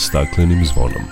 [0.00, 1.02] staklenim zvonom.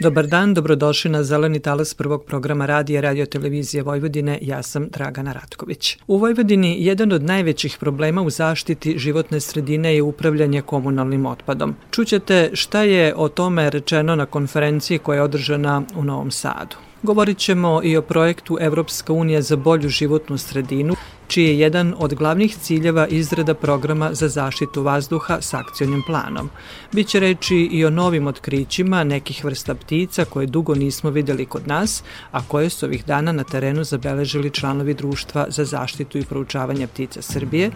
[0.00, 4.38] Dobar dan, dobrodošli na Zeleni talas prvog programa radija Radio Televizije Vojvodine.
[4.42, 5.98] Ja sam Dragana Ratković.
[6.06, 11.74] U Vojvodini jedan od najvećih problema u zaštiti životne sredine je upravljanje komunalnim otpadom.
[11.90, 16.87] Čućete šta je o tome rečeno na konferenciji koja je održana u Novom Sadu.
[17.02, 20.94] Govorit ćemo i o projektu Evropska unija za bolju životnu sredinu,
[21.28, 26.50] čiji je jedan od glavnih ciljeva izrada programa za zaštitu vazduha s akcionim planom.
[26.92, 32.02] Biće reči i o novim otkrićima nekih vrsta ptica koje dugo nismo videli kod nas,
[32.30, 37.22] a koje su ovih dana na terenu zabeležili članovi Društva za zaštitu i proučavanje ptica
[37.22, 37.70] Srbije,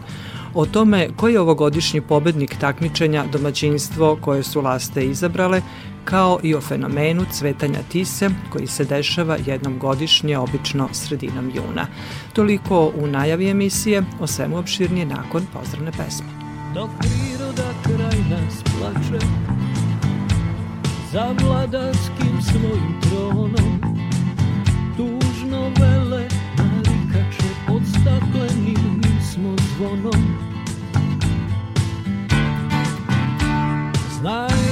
[0.55, 5.63] o tome koji je ovogodišnji pobednik takmičenja domaćinstvo koje su laste izabrale,
[6.05, 11.87] kao i o fenomenu cvetanja tise koji se dešava jednom godišnje, obično sredinom juna.
[12.33, 16.43] Toliko u najavi emisije, o svemu opširnije nakon pozdravne pesme.
[16.75, 19.27] Dok priroda kraj nas plače
[21.13, 23.81] Za vladarskim svojim tronom
[24.97, 30.37] Tužno vele narikače Pod staklenim smo zvonom
[34.21, 34.72] Znaj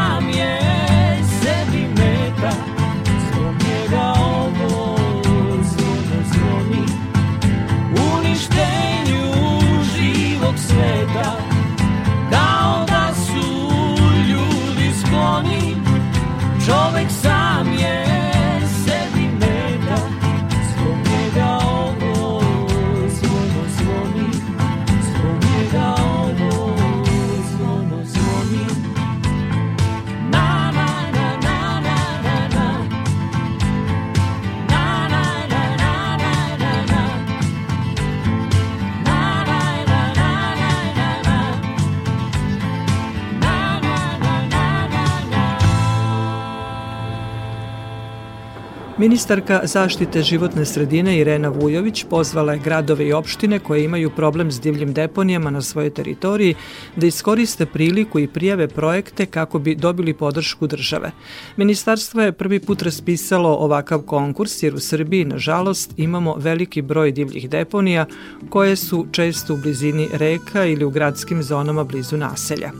[49.01, 54.61] Ministarka zaštite životne sredine Irena Vujović pozvala je gradove i opštine koje imaju problem s
[54.61, 56.55] divljim deponijama na svojoj teritoriji
[56.95, 61.11] da iskoriste priliku i prijave projekte kako bi dobili podršku države.
[61.57, 67.49] Ministarstvo je prvi put raspisalo ovakav konkurs jer u Srbiji, nažalost, imamo veliki broj divljih
[67.49, 68.05] deponija
[68.49, 72.71] koje su često u blizini reka ili u gradskim zonama blizu naselja.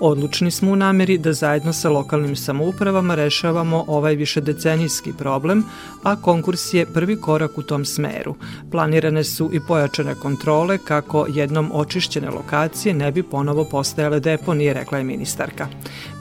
[0.00, 5.64] Odlučni smo u nameri da zajedno sa lokalnim samoupravama rešavamo ovaj višedecenijski problem,
[6.02, 8.34] a konkurs je prvi korak u tom smeru.
[8.70, 14.98] Planirane su i pojačane kontrole kako jednom očišćene lokacije ne bi ponovo postajale deponije, rekla
[14.98, 15.68] je ministarka.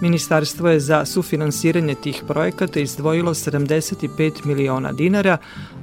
[0.02, 5.38] Ministarstvo je za sufinansiranje tih projekata izdvojilo 75 miliona dinara,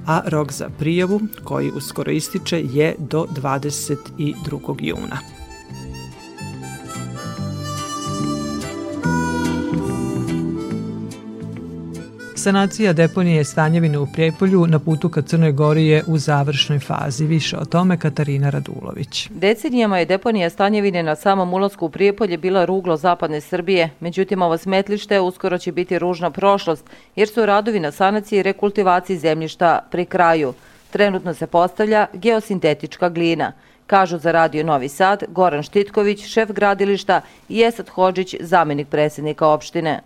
[0.07, 4.77] a rok za prijavu, koji uskoro ističe, je do 22.
[4.81, 5.40] juna.
[12.43, 17.25] Sanacija deponije Stanjevine u Prijepolju na putu ka Crnoj Gori je u završnoj fazi.
[17.27, 19.29] Više o tome Katarina Radulović.
[19.31, 24.59] Decenijama je deponija Stanjevine na samom ulasku u Prijepolje bila ruglo zapadne Srbije, međutim ovo
[24.59, 26.85] smetlište uskoro će biti ružna prošlost,
[27.17, 30.55] jer su radovi na sanaciji i rekultivaciji zemljišta pri kraju.
[30.91, 33.53] Trenutno se postavlja geosintetička glina–
[33.91, 40.01] kažu za Radio Novi Sad Goran Štitković, šef gradilišta i Esad Hođić, zamenik predsjednika opštine.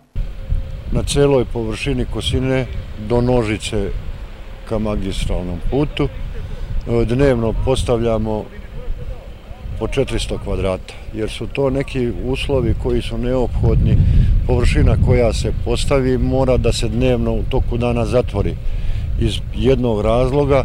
[0.95, 2.67] Na celoj površini Kosine
[3.09, 3.91] do Nožice
[4.69, 8.45] ka magistralnom putu e, dnevno postavljamo
[9.79, 13.97] po 400 kvadrata, jer su to neki uslovi koji su neophodni.
[14.47, 18.55] Površina koja se postavi mora da se dnevno u toku dana zatvori
[19.21, 20.65] iz jednog razloga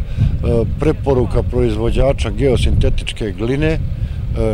[0.80, 3.78] preporuka proizvođača geosintetičke gline e,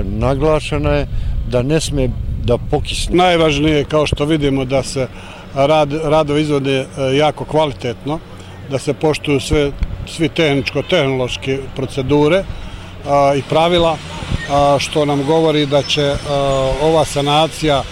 [0.05, 1.07] naglašena je
[1.51, 2.09] da ne sme
[2.45, 3.17] da pokisne.
[3.17, 5.09] Najvažnije je kao što vidimo da se
[5.57, 6.87] rad, radovi izvode e,
[7.17, 8.19] jako kvalitetno,
[8.71, 9.71] da se poštuju sve,
[10.07, 12.45] svi tehničko-tehnološke procedure
[13.09, 13.97] a, i pravila,
[14.51, 16.17] a, što nam govori da će a,
[16.83, 17.83] ova sanacija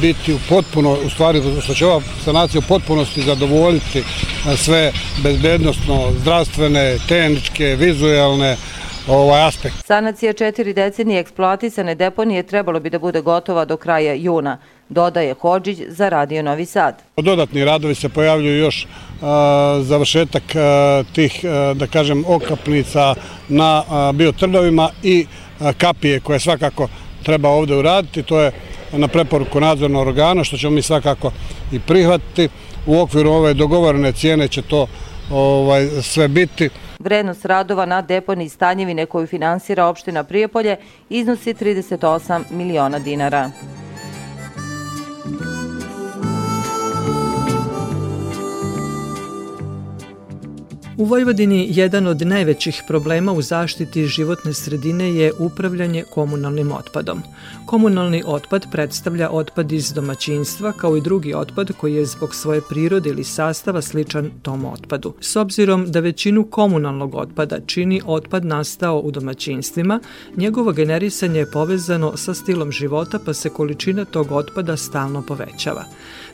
[0.00, 4.04] biti u potpuno, u stvari što će ova sanacija u potpunosti zadovoljiti
[4.56, 4.92] sve
[5.22, 8.56] bezbednostno, zdravstvene, tehničke, vizuelne,
[9.08, 9.74] ovaj aspekt.
[9.86, 14.58] Sanacija četiri decenije eksploatisane deponije trebalo bi da bude gotova do kraja juna,
[14.88, 17.02] dodaje Hođić za Radio Novi Sad.
[17.16, 18.86] Dodatni radovi se pojavljuju još
[19.22, 23.14] a, završetak a, tih, a, da kažem, okapnica
[23.48, 23.82] na
[24.14, 25.26] biotrdovima i
[25.78, 26.88] kapije koje svakako
[27.22, 28.22] treba ovde uraditi.
[28.22, 28.52] To je
[28.92, 31.32] na preporuku nadzornog organa, što ćemo mi svakako
[31.72, 32.48] i prihvatiti.
[32.86, 34.86] U okviru ove dogovorene cijene će to
[35.30, 36.68] ovaj, sve biti.
[37.02, 40.76] Vrednost radova na deponi Stanjevine koju finansira opština Prijepolje
[41.08, 43.50] iznosi 38 miliona dinara.
[50.96, 57.22] U Vojvodini jedan od najvećih problema u zaštiti životne sredine je upravljanje komunalnim otpadom.
[57.66, 63.10] Komunalni otpad predstavlja otpad iz domaćinstva kao i drugi otpad koji je zbog svoje prirode
[63.10, 65.14] ili sastava sličan tom otpadu.
[65.20, 70.00] S obzirom da većinu komunalnog otpada čini otpad nastao u domaćinstvima,
[70.36, 75.84] njegovo generisanje je povezano sa stilom života pa se količina tog otpada stalno povećava.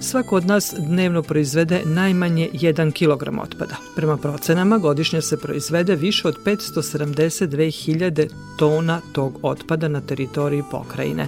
[0.01, 3.77] Svako od nas dnevno proizvede najmanje 1 kg otpada.
[3.97, 4.17] Prema
[4.49, 8.29] procenama godišnje se proizvede više od 572.000
[8.59, 11.27] tona tog otpada na teritoriji pokrajine.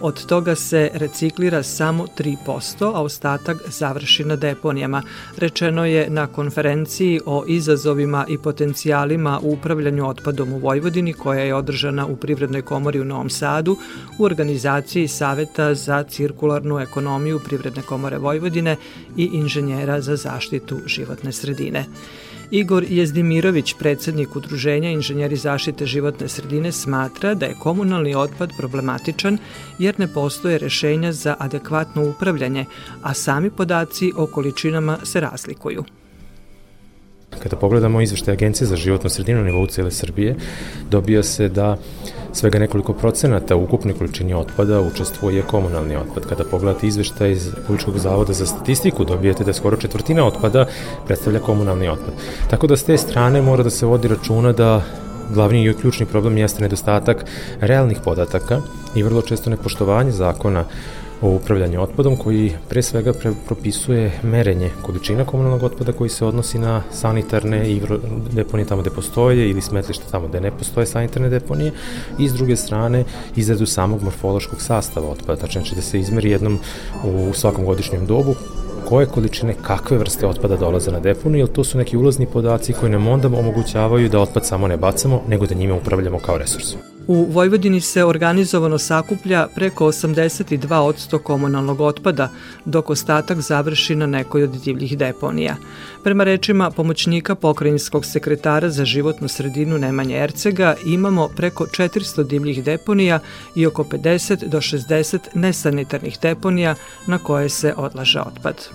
[0.00, 5.02] Od toga se reciklira samo 3%, a ostatak završi na deponijama.
[5.36, 11.54] Rečeno je na konferenciji o izazovima i potencijalima u upravljanju otpadom u Vojvodini koja je
[11.54, 13.76] održana u Privrednoj komori u Novom Sadu
[14.18, 18.76] u organizaciji Saveta za cirkularnu ekonomiju Privredne komore Vojvodine
[19.16, 21.86] i inženjera za zaštitu životne sredine.
[22.50, 29.38] Igor Jezdimirović, predsednik Udruženja inženjeri zaštite životne sredine, smatra da je komunalni otpad problematičan
[29.78, 32.64] jer ne postoje rešenja za adekvatno upravljanje,
[33.02, 35.84] a sami podaci o količinama se razlikuju.
[37.38, 40.36] Kada pogledamo izveštaj Agencije za životnu sredinu na nivou cijele Srbije,
[40.90, 41.76] dobija se da
[42.32, 46.26] svega nekoliko procenata u ukupnoj količini otpada učestvuje komunalni otpad.
[46.28, 50.66] Kada pogledate izveštaj iz Republičkog zavoda za statistiku, dobijete da skoro četvrtina otpada
[51.06, 52.14] predstavlja komunalni otpad.
[52.50, 54.82] Tako da s te strane mora da se vodi računa da
[55.34, 57.24] glavni i ključni problem jeste nedostatak
[57.60, 58.60] realnih podataka
[58.94, 60.64] i vrlo često nepoštovanje zakona
[61.22, 66.58] o upravljanju otpadom koji pre svega pre propisuje merenje količina komunalnog otpada koji se odnosi
[66.58, 67.80] na sanitarne i
[68.32, 71.72] deponije tamo gde postoje ili smetlište tamo gde ne postoje sanitarne deponije
[72.18, 73.04] i s druge strane
[73.36, 76.58] izradu samog morfološkog sastava otpada, znači da se izmeri jednom
[77.04, 78.34] u svakom godišnjem dobu
[78.88, 82.92] koje količine, kakve vrste otpada dolaze na deponu, jer to su neki ulazni podaci koji
[82.92, 86.74] nam onda omogućavaju da otpad samo ne bacamo, nego da njime upravljamo kao resurs.
[87.10, 92.28] U Vojvodini se organizovano sakuplja preko 82% komunalnog otpada,
[92.64, 95.56] dok ostatak završi na nekoj od divljih deponija.
[96.04, 103.18] Prema rečima pomoćnika pokrajinskog sekretara za životnu sredinu Nemanje Ercega imamo preko 400 divljih deponija
[103.54, 106.74] i oko 50 do 60 nesanitarnih deponija
[107.06, 108.68] na koje se odlaže otpad.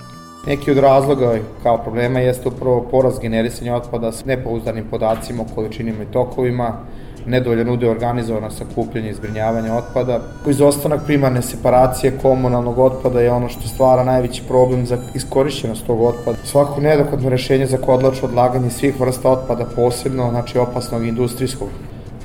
[0.46, 6.02] Neki od razloga kao problema jeste upravo poraz generisanja otpada s nepouzdanim podacima o količinima
[6.02, 6.80] i tokovima,
[7.26, 10.20] nedovoljan udeo organizovano sakupljanje i zbrinjavanje otpada.
[10.46, 16.38] Izostanak primarne separacije komunalnog otpada je ono što stvara najveći problem za iskorišćenost tog otpada.
[16.44, 21.68] Svako neadekvatno rešenje za kodlačo odlaganje svih vrsta otpada posebno, znači opasnog industrijskog.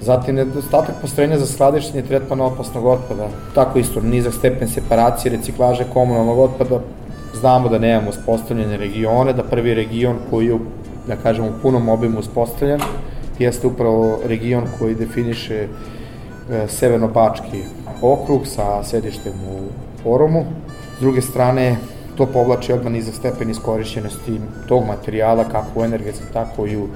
[0.02, 3.28] Zatim nedostatak postrojenja za skladištenje tretmana opasnog otpada.
[3.56, 6.80] Tako isto nizak stepen separacije, reciklaže komunalnog otpada,
[7.40, 10.58] znamo da nemamo uspostavljene regione, da prvi region koji je,
[11.08, 12.82] da kažemo, u punom obimu uspostavljen,
[13.42, 15.68] jeste upravo region koji definiše e,
[16.68, 17.64] Severno-Bački
[18.02, 19.70] okrug sa sedištem u
[20.14, 20.46] Oromu.
[20.98, 21.78] S druge strane,
[22.18, 26.88] to povlači odmah nizak stepen iskorišćenosti tog materijala kako u energetske, tako i u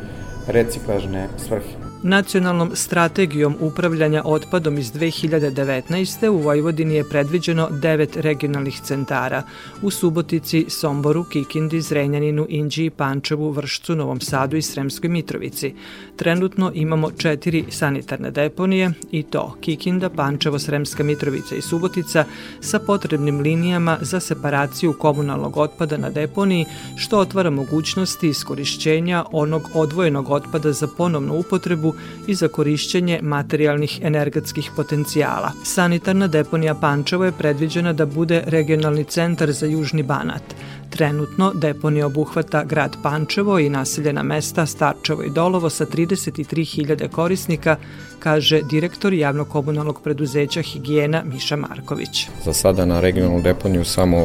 [0.48, 1.85] reciklažne svrhe.
[2.08, 6.30] Nacionalnom strategijom upravljanja otpadom iz 2019.
[6.30, 9.44] u Vojvodini je predviđeno devet regionalnih centara
[9.82, 15.74] u Subotici, Somboru, Kikindi, Zrenjaninu, Inđiji, Pančevu, Vršcu, Novom Sadu i Sremskoj Mitrovici.
[16.16, 22.26] Trenutno imamo četiri sanitarne deponije i to Kikinda, Pančevo, Sremska Mitrovica i Subotica
[22.60, 30.30] sa potrebnim linijama za separaciju komunalnog otpada na deponiji što otvara mogućnosti iskorišćenja onog odvojenog
[30.30, 31.95] otpada za ponovnu upotrebu
[32.28, 35.52] i za korišćenje materijalnih energetskih potencijala.
[35.64, 40.44] Sanitarna deponija Pančevo je predviđena da bude regionalni centar za Južni Banat.
[40.90, 47.76] Trenutno deponija obuhvata grad Pančevo i naseljena mesta Starčevo i Dolovo sa 33.000 korisnika,
[48.20, 52.28] kaže direktor javno-komunalnog preduzeća Higijena Miša Marković.
[52.46, 54.18] Za sada na regionalnu deponiju samo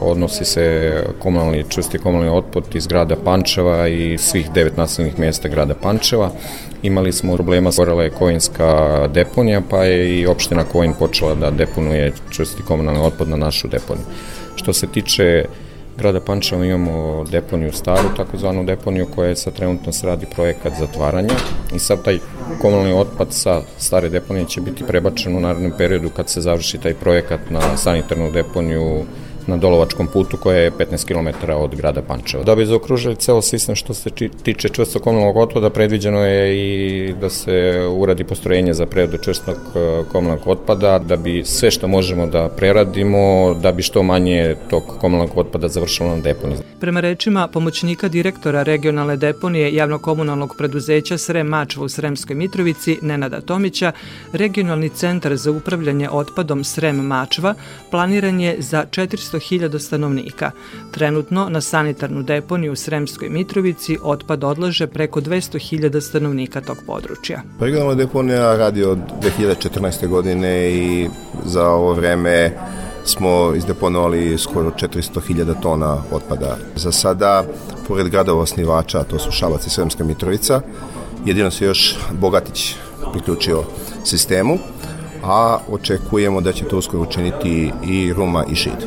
[0.00, 5.74] odnosi se komunalni, čusti komunalni otpad iz grada Pančeva i svih devet naseljenih mjesta grada
[5.74, 6.30] Pančeva.
[6.82, 12.12] Imali smo problema, stvorila je Kojinska deponija, pa je i opština Kojin počela da deponuje
[12.30, 14.04] čusti komunalni otpad na našu deponiju.
[14.56, 15.44] Što se tiče
[15.98, 21.34] grada Pančeva imamo deponiju staru, takozvanu deponiju koja je sad trenutno se radi projekat zatvaranja
[21.74, 22.18] i sad taj
[22.60, 26.94] komunalni otpad sa stare deponije će biti prebačen u narednom periodu kad se završi taj
[26.94, 29.04] projekat na sanitarnu deponiju
[29.48, 32.44] na Dolovačkom putu koja je 15 km od grada Pančeva.
[32.44, 34.10] Da bi zaokružili ceo sistem što se
[34.42, 40.02] tiče čvrstog komunalnog otpada, predviđeno je i da se uradi postrojenje za preradu čvrstog e,
[40.12, 45.38] komunalnog otpada, da bi sve što možemo da preradimo, da bi što manje tog komunalnog
[45.38, 46.58] otpada završilo na deponiji.
[46.80, 53.92] Prema rečima pomoćnika direktora regionalne deponije javnokomunalnog preduzeća Srem Mačva u Sremskoj Mitrovici, Nenada Tomića,
[54.32, 57.54] regionalni centar za upravljanje otpadom Srem Mačva
[57.90, 58.84] planiran je za
[59.38, 60.50] 400.000 stanovnika.
[60.90, 67.42] Trenutno na sanitarnu deponiju u Sremskoj Mitrovici otpad odlaže preko 200.000 stanovnika tog područja.
[67.60, 70.08] Regionalna deponija radi od 2014.
[70.08, 71.08] godine i
[71.44, 72.52] za ovo vreme
[73.04, 76.56] smo izdeponovali skoro 400.000 tona otpada.
[76.76, 77.44] Za sada,
[77.88, 80.60] pored gradova osnivača, to su Šabac i Sremska Mitrovica,
[81.24, 82.74] jedino se još Bogatić
[83.12, 83.62] priključio
[84.04, 84.58] sistemu,
[85.24, 88.86] a očekujemo da će to uskoro učiniti i Ruma i Šid.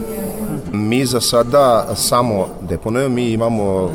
[0.73, 3.91] Mi za sada samo deponujemo, mi imamo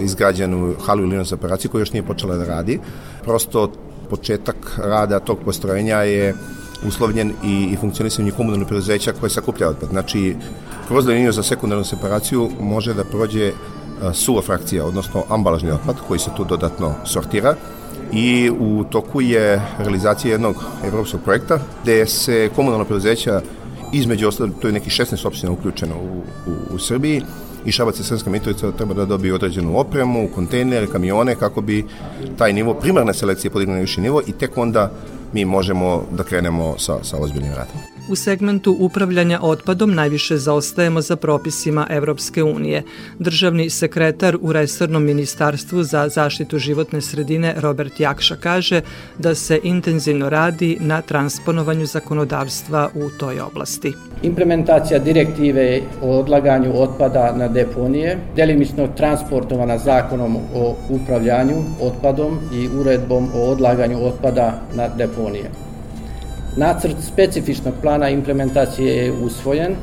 [0.00, 2.80] izgrađenu halu ili operaciju koja još nije počela da radi.
[3.24, 3.72] Prosto
[4.10, 6.34] početak rada tog postrojenja je
[6.86, 9.88] uslovljen i, i funkcionisanje komunalnog preduzeća koje sakuplja otpad.
[9.88, 10.36] Znači,
[10.88, 13.52] kroz liniju za sekundarnu separaciju može da prođe
[14.12, 17.54] suva frakcija, odnosno ambalažni otpad koji se tu dodatno sortira
[18.12, 23.40] i u toku je realizacija jednog evropskog projekta gde se komunalno preduzeća
[23.92, 27.22] između ostalo, to je neki 16 opština uključeno u, u, u Srbiji
[27.64, 31.84] i Šabac i Sremska Mitrovica treba da dobije određenu opremu, kontejnere, kamione kako bi
[32.38, 34.90] taj nivo primarne selekcije podignuo na viši nivo i tek onda
[35.32, 37.95] mi možemo da krenemo sa, sa ozbiljnim radom.
[38.08, 42.82] U segmentu upravljanja otpadom najviše zaostajemo za propisima Evropske unije.
[43.18, 48.80] Državni sekretar u Resornom ministarstvu za zaštitu životne sredine Robert Jakša kaže
[49.18, 53.92] da se intenzivno radi na transponovanju zakonodavstva u toj oblasti.
[54.22, 63.28] Implementacija direktive o odlaganju otpada na deponije, delimično transportovana zakonom o upravljanju otpadom i uredbom
[63.34, 65.65] o odlaganju otpada na deponije.
[66.56, 69.76] Nacrt specifičnog plana implementacije je usvojen.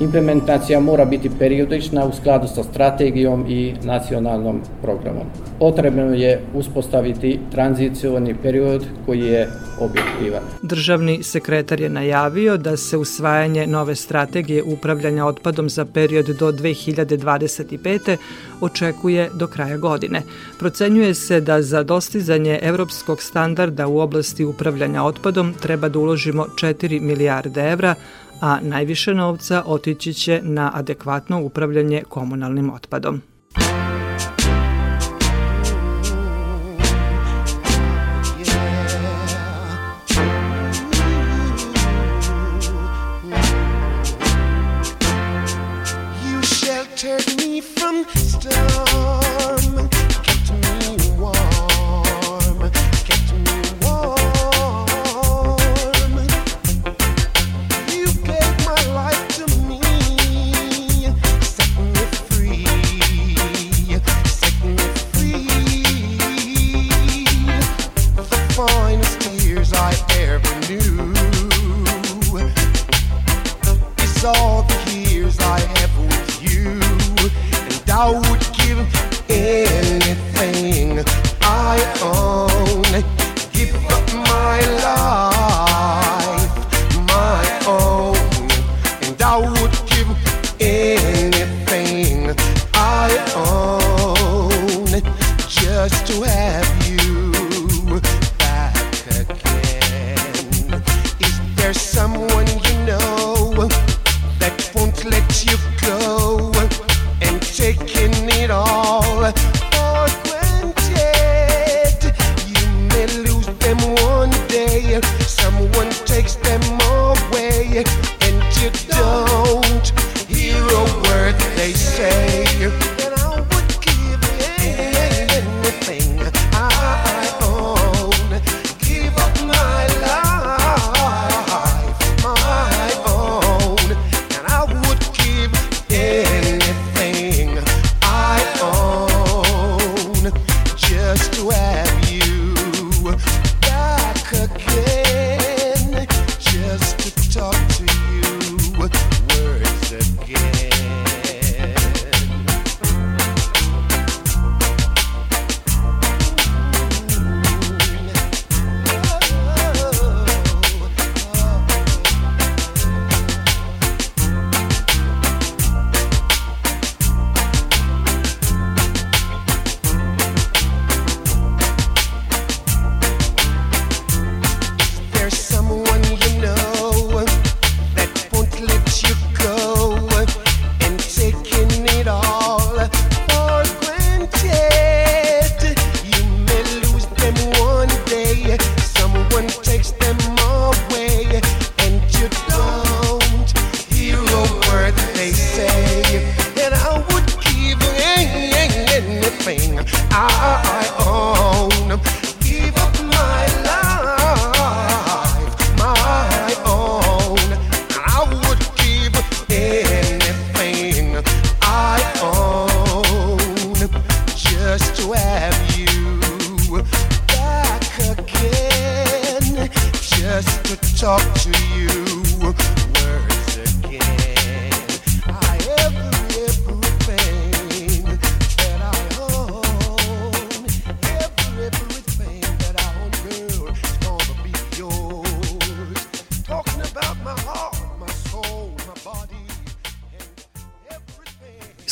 [0.00, 5.26] Implementacija mora biti periodična u skladu sa strategijom i nacionalnom programom.
[5.58, 9.48] Potrebno je uspostaviti tranzicioni period koji je
[9.80, 10.42] objektivan.
[10.62, 18.16] Državni sekretar je najavio da se usvajanje nove strategije upravljanja otpadom za period do 2025.
[18.60, 20.22] očekuje do kraja godine.
[20.58, 27.00] Procenjuje se da za dostizanje evropskog standarda u oblasti upravljanja otpadom treba da uložimo 4
[27.00, 27.94] milijarde evra,
[28.40, 33.22] a najviše novca otići će na adekvatno upravljanje komunalnim otpadom.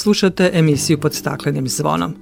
[0.06, 2.14] Slušate emisiju pod staklenim zvonom.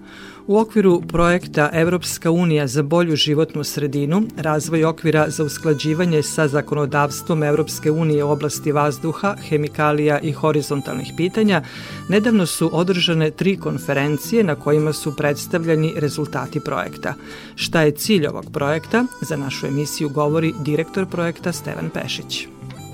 [0.47, 7.43] U okviru projekta Evropska unija za bolju životnu sredinu, razvoj okvira za usklađivanje sa zakonodavstvom
[7.43, 11.63] Evropske unije u oblasti vazduha, hemikalija i horizontalnih pitanja,
[12.09, 17.15] nedavno su održane tri konferencije na kojima su predstavljeni rezultati projekta.
[17.55, 19.07] Šta je cilj ovog projekta?
[19.21, 22.49] Za našu emisiju govori direktor projekta Stevan Pešić.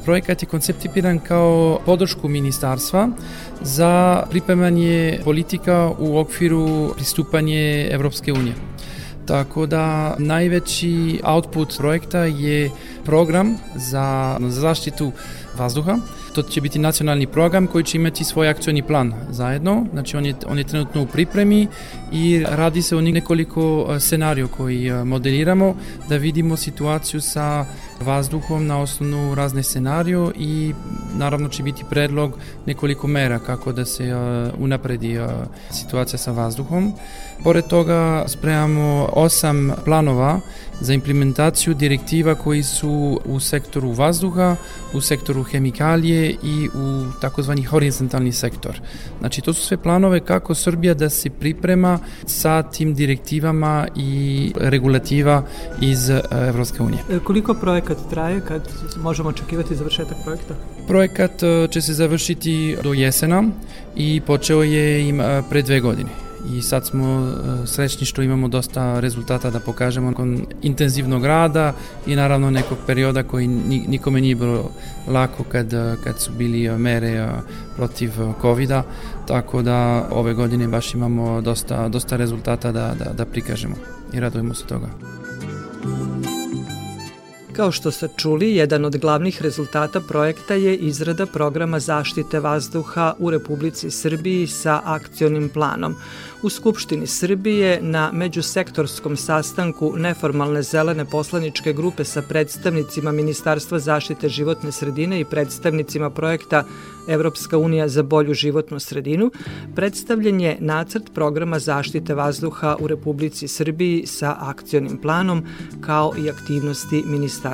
[0.05, 3.09] Projekat je konceptipiran kao podršku ministarstva
[3.63, 8.55] za pripremanje politika u okviru pristupanje Evropske unije.
[9.27, 12.71] Tako da najveći output projekta je
[13.05, 15.13] program za zaštitu
[15.59, 15.99] vazduha.
[16.35, 19.87] To će biti nacionalni program koji će imati svoj akcioni plan zajedno.
[19.93, 21.67] Znači on je, on je trenutno u pripremi
[22.13, 25.75] i radi se o nekoliko e, scenariju koji e, modeliramo
[26.09, 27.67] da vidimo situaciju sa
[28.01, 30.75] vazduhom na osnovu razne scenariju i
[31.15, 34.21] naravno će biti predlog nekoliko mera kako da se uh,
[34.59, 35.31] unapredi uh,
[35.71, 36.93] situacija sa vazduhom.
[37.45, 40.41] Pored toga spremamo osam planova
[40.81, 44.57] za implementaciju direktiva koji su u sektoru vazduha,
[44.95, 48.81] u sektoru hemikalije i u takozvani horizontalni sektor.
[49.19, 55.43] Znači to su sve planove kako Srbija da se priprema sa tim direktivama i regulativa
[55.81, 57.03] iz uh, Evropske unije.
[57.11, 57.55] E, Koliko
[57.90, 58.62] projekat traje kad
[58.96, 60.55] možemo očekivati završetak projekta?
[60.87, 63.44] Projekat e, će se završiti do jesena
[63.96, 66.11] i počeo je im e, pre dve godine
[66.55, 71.72] i sad smo e, srećni što imamo dosta rezultata da pokažemo nakon intenzivnog rada
[72.07, 74.70] i naravno nekog perioda koji ni- nikome nije bilo
[75.09, 75.70] lako kad,
[76.05, 77.29] kad su bili mere
[77.76, 78.70] protiv covid
[79.26, 83.74] tako da ove godine baš imamo dosta, dosta rezultata da, da, da prikažemo
[84.12, 84.88] i radujemo se toga.
[87.61, 93.31] Kao što ste čuli, jedan od glavnih rezultata projekta je izrada programa zaštite vazduha u
[93.31, 95.96] Republici Srbiji sa akcionim planom.
[96.42, 104.73] U Skupštini Srbije na međusektorskom sastanku neformalne zelene poslaničke grupe sa predstavnicima Ministarstva zaštite životne
[104.73, 106.64] sredine i predstavnicima projekta
[107.09, 109.31] Evropska unija za bolju životnu sredinu,
[109.75, 115.44] predstavljen je nacrt programa zaštite vazduha u Republici Srbiji sa akcionim planom
[115.81, 117.50] kao i aktivnosti ministarstva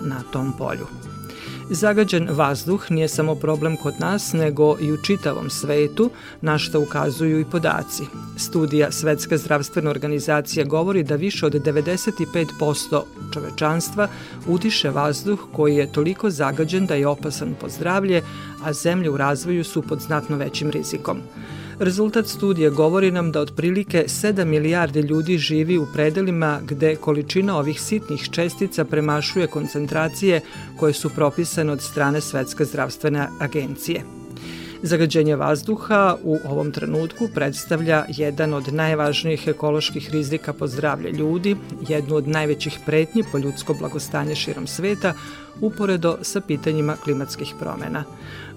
[0.00, 0.86] na tom polju.
[1.70, 7.40] Zagađen vazduh nije samo problem kod nas, nego i u čitavom svetu, na što ukazuju
[7.40, 8.02] i podaci.
[8.36, 13.02] Studija Svetska zdravstvena organizacija govori da više od 95%
[13.34, 14.08] čovečanstva
[14.46, 18.22] udiše vazduh koji je toliko zagađen da je opasan po zdravlje,
[18.64, 21.18] a zemlje u razvoju su pod znatno većim rizikom.
[21.78, 27.80] Rezultat studije govori nam da otprilike 7 milijarde ljudi živi u predelima gde količina ovih
[27.80, 30.40] sitnih čestica premašuje koncentracije
[30.78, 34.02] koje su propisane od strane Svetske zdravstvene agencije.
[34.82, 41.56] Zagađenje vazduha u ovom trenutku predstavlja jedan od najvažnijih ekoloških rizika po zdravlje ljudi,
[41.88, 45.14] jednu od najvećih pretnji po ljudsko blagostanje širom sveta,
[45.60, 48.04] uporedo sa pitanjima klimatskih promena.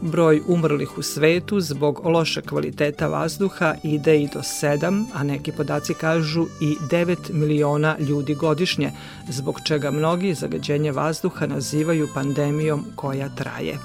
[0.02, 5.94] Broj umrlih u svetu zbog loše kvaliteta vazduha ide i do 7, a neki podaci
[5.94, 8.92] kažu i 9 miliona ljudi godišnje,
[9.30, 13.78] zbog čega mnogi zagađenje vazduha nazivaju pandemijom koja traje.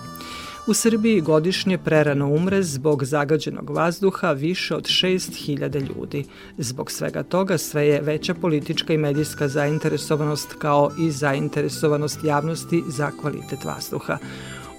[0.67, 6.25] U Srbiji godišnje prerano umre zbog zagađenog vazduha više od 6000 ljudi.
[6.59, 13.11] Zbog svega toga sve je veća politička i medijska zainteresovanost kao i zainteresovanost javnosti za
[13.21, 14.19] kvalitet vazduha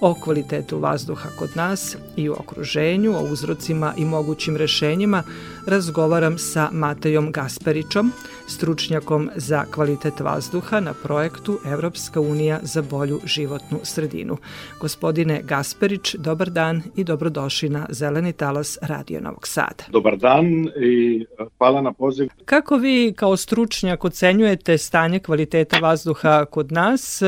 [0.00, 5.22] o kvalitetu vazduha kod nas i u okruženju, o uzrocima i mogućim rešenjima,
[5.66, 8.12] razgovaram sa Matejom Gasperićom,
[8.46, 14.36] stručnjakom za kvalitet vazduha na projektu Evropska unija za bolju životnu sredinu.
[14.80, 19.84] Gospodine Gasperić, dobar dan i dobrodošli na Zeleni talas Radio Novog Sada.
[19.88, 20.46] Dobar dan
[20.80, 21.26] i
[21.58, 22.28] hvala na poziv.
[22.44, 27.26] Kako vi kao stručnjak ocenjujete stanje kvaliteta vazduha kod nas e,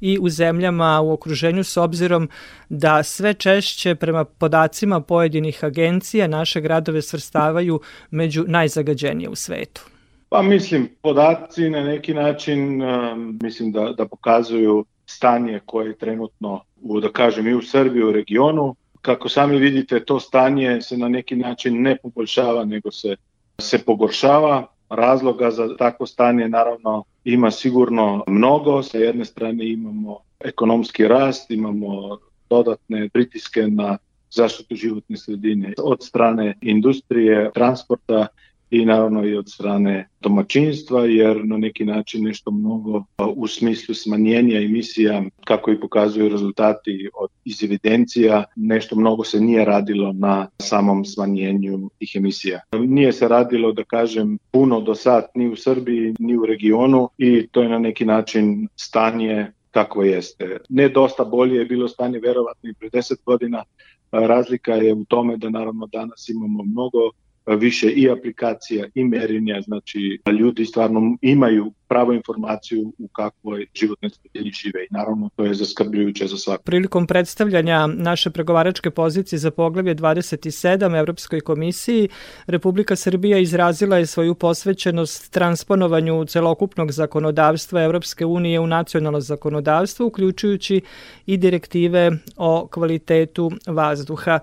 [0.00, 2.28] i u zemljama u okruženju s obzirom
[2.68, 7.80] da sve češće prema podacima pojedinih agencija naše gradove svrstavaju
[8.10, 9.82] među najzagađenije u svetu?
[10.30, 16.60] Pa mislim, podaci na neki način um, mislim da, da pokazuju stanje koje je trenutno,
[16.82, 18.74] u, da kažem, i u Srbiji, u regionu.
[19.02, 23.16] Kako sami vidite, to stanje se na neki način ne poboljšava, nego se,
[23.58, 24.66] se pogoršava.
[24.88, 28.82] Razloga za takvo stanje naravno ima sigurno mnogo.
[28.82, 32.18] Sa jedne strane imamo ekonomski rast, imamo
[32.50, 33.98] dodatne pritiske na
[34.30, 38.26] zaštitu životne sredine od strane industrije, transporta
[38.70, 43.04] i naravno i od strane domaćinstva, jer na neki način nešto mnogo
[43.36, 49.64] u smislu smanjenja emisija, kako i pokazuju rezultati od iz evidencija, nešto mnogo se nije
[49.64, 52.60] radilo na samom smanjenju tih emisija.
[52.72, 57.46] Nije se radilo, da kažem, puno do sad ni u Srbiji, ni u regionu i
[57.46, 60.58] to je na neki način stanje kakvo jeste.
[60.68, 63.64] Ne dosta bolje je bilo stanje verovatno i pre 10 godina,
[64.12, 66.98] razlika je u tome da naravno danas imamo mnogo
[67.46, 74.52] više i aplikacija i merenja, znači ljudi stvarno imaju pravu informaciju u kakvoj životnoj sredini
[74.52, 76.64] žive i naravno to je zaskrbljujuće za svakog.
[76.64, 82.08] Prilikom predstavljanja naše pregovaračke pozicije za poglavlje 27 Evropskoj komisiji,
[82.46, 90.80] Republika Srbija izrazila je svoju posvećenost transponovanju celokupnog zakonodavstva Evropske unije u nacionalno zakonodavstvo, uključujući
[91.26, 94.38] i direktive o kvalitetu vazduha.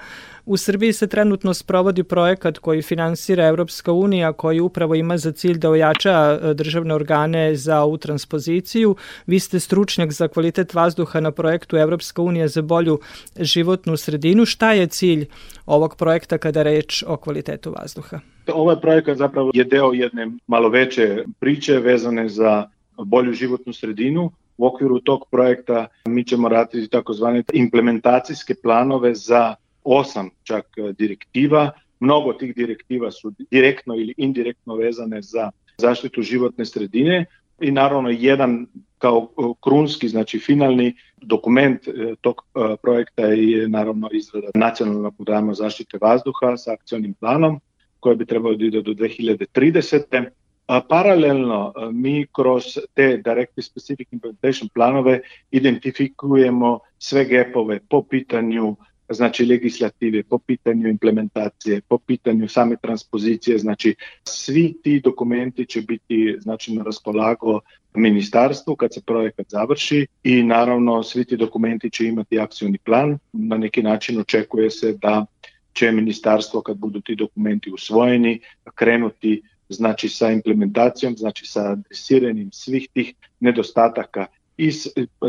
[0.46, 5.58] U Srbiji se trenutno sprovodi projekat koji finansira Evropska unija, koji upravo ima za cilj
[5.58, 8.96] da ojača e, državne organe za ovu transpoziciju.
[9.28, 13.00] Vi ste stručnjak za kvalitet vazduha na projektu Evropska unija za bolju
[13.40, 14.46] životnu sredinu.
[14.46, 15.26] Šta je cilj
[15.66, 18.20] ovog projekta kada reč o kvalitetu vazduha?
[18.54, 24.32] Ovaj projekat zapravo je deo jedne malo veće priče vezane za bolju životnu sredinu.
[24.58, 30.66] U okviru tog projekta mi ćemo raditi takozvane implementacijske planove za osam čak
[30.98, 31.72] direktiva.
[32.00, 37.26] Mnogo tih direktiva su direktno ili indirektno vezane za zaštitu životne sredine
[37.62, 42.42] i naravno jedan kao e, krunski, znači finalni dokument e, tog
[42.82, 47.60] projekta je naravno izrada nacionalnog programa zaštite vazduha sa akcionim planom
[48.00, 50.26] koji bi trebao da ide do 2030.
[50.68, 52.64] A paralelno mi kroz
[52.94, 55.20] te Directive Specific Implementation planove
[55.52, 58.76] identifikujemo sve gapove po pitanju
[59.10, 66.36] znači legislative, po pitanju implementacije, po pitanju same transpozicije, znači svi ti dokumenti će biti
[66.40, 67.60] znači na raspolago
[67.94, 73.18] ministarstvu kad se projekat završi i naravno svi ti dokumenti će imati akcioni plan.
[73.34, 75.26] Na neki način očekuje se da
[75.74, 78.40] će ministarstvo kad budu ti dokumenti usvojeni
[78.76, 84.26] krenuti znači sa implementacijom, znači sa adresiranjem svih tih nedostataka
[84.58, 84.72] i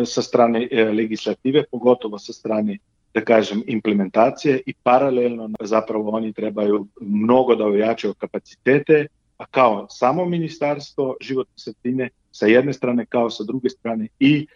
[0.06, 2.78] sa strane e, legislative, pogotovo sa strane
[3.14, 9.06] da kažem, implementacije i paralelno zapravo oni trebaju mnogo da ojačaju kapacitete,
[9.38, 14.46] a kao samo ministarstvo životne sredine sa jedne strane kao sa druge strane i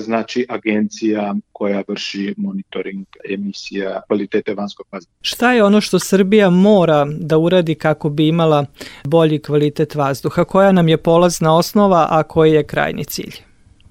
[0.00, 5.16] znači agencija koja vrši monitoring emisija kvalitete vanjskog vazduha.
[5.20, 8.64] Šta je ono što Srbija mora da uradi kako bi imala
[9.04, 10.44] bolji kvalitet vazduha?
[10.44, 13.34] Koja nam je polazna osnova, a koji je krajni cilj?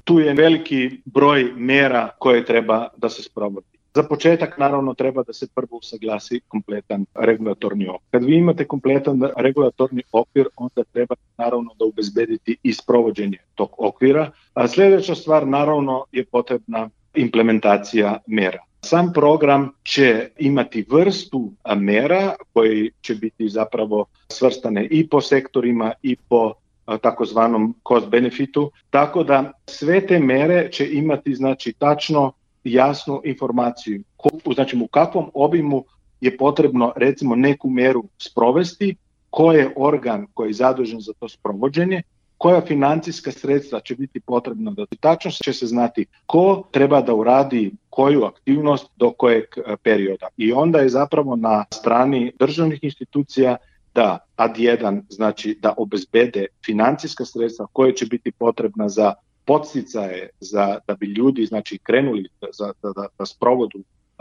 [0.03, 3.70] Tu je veliki broj mera koje treba da se sprovodi.
[3.95, 8.09] Za početak naravno treba da se prvo usaglasi kompletan regulatorni okvir.
[8.11, 14.31] Kad vi imate kompletan regulatorni okvir, onda treba naravno da ubezbediti i sprovođenje tog okvira.
[14.53, 18.63] A sledeća stvar naravno je potrebna implementacija mera.
[18.81, 26.15] Sam program će imati vrstu mera koji će biti zapravo svrstane i po sektorima i
[26.15, 26.53] po
[27.01, 32.31] takozvanom cost benefitu, tako da sve te mere će imati znači tačno
[32.63, 35.83] jasnu informaciju, ko, znači u kakvom obimu
[36.21, 38.95] je potrebno recimo neku meru sprovesti,
[39.29, 42.01] ko je organ koji je zadužen za to sprovođenje,
[42.37, 47.71] koja financijska sredstva će biti potrebna da tačno će se znati ko treba da uradi
[47.89, 50.27] koju aktivnost do kojeg e, perioda.
[50.37, 53.57] I onda je zapravo na strani državnih institucija
[53.93, 59.13] da ad 1 znači da obezbede financijska sredstva koje će biti potrebna za
[59.45, 63.79] podsticaje za da bi ljudi znači krenuli za da da, da sprovodu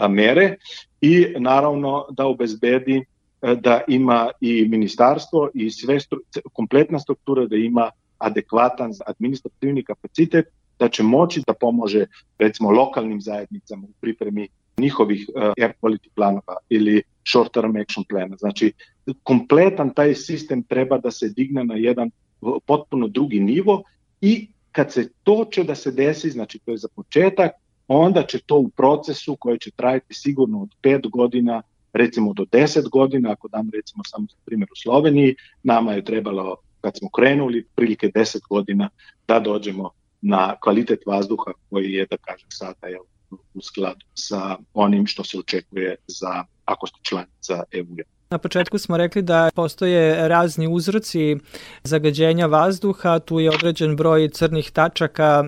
[0.08, 0.56] mere
[1.00, 3.04] i naravno da obezbedi
[3.42, 6.18] e, da ima i ministarstvo i sve stru,
[6.52, 10.46] kompletna struktura da ima adekvatan administrativni kapacitet
[10.78, 12.06] da će moći da pomože
[12.38, 18.36] recimo lokalnim zajednicama u pripremi njihovih uh, air quality planova ili short term action plana.
[18.36, 18.72] Znači,
[19.22, 22.10] kompletan taj sistem treba da se digne na jedan
[22.66, 23.82] potpuno drugi nivo
[24.20, 27.52] i kad se to će da se desi, znači to je za početak,
[27.88, 32.88] onda će to u procesu koji će trajati sigurno od 5 godina, recimo do 10
[32.88, 37.66] godina, ako dam recimo samo za primjer u Sloveniji, nama je trebalo kad smo krenuli
[37.74, 38.88] prilike 10 godina
[39.28, 39.90] da dođemo
[40.22, 42.98] na kvalitet vazduha koji je, da kažem sada, je
[43.54, 48.19] u skladu sa onim što se očekuje za ako ste članica EU-a.
[48.32, 51.36] Na početku smo rekli da postoje razni uzroci
[51.82, 55.44] zagađenja vazduha, tu je određen broj crnih tačaka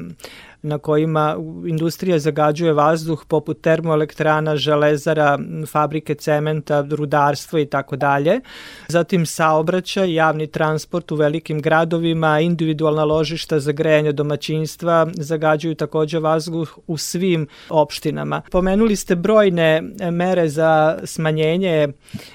[0.62, 8.40] na kojima industrija zagađuje vazduh poput termoelektrana, železara, fabrike cementa, rudarstvo i tako dalje.
[8.88, 16.78] Zatim saobraćaj, javni transport u velikim gradovima, individualna ložišta za grejanje domaćinstva zagađuju takođe vazduh
[16.86, 18.42] u svim opštinama.
[18.50, 21.88] Pomenuli ste brojne mere za smanjenje